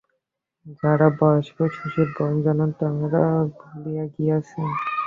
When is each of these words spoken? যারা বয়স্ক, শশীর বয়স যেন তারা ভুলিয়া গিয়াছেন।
যারা 0.79 1.07
বয়স্ক, 1.19 1.57
শশীর 1.75 2.09
বয়স 2.15 2.33
যেন 2.45 2.59
তারা 2.79 3.23
ভুলিয়া 3.57 4.05
গিয়াছেন। 4.13 4.67